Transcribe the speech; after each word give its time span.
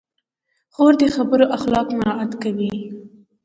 خور 0.73 0.93
د 1.01 1.03
خبرو 1.15 1.45
اخلاق 1.57 1.87
مراعت 1.97 2.31
کوي. 2.43 2.73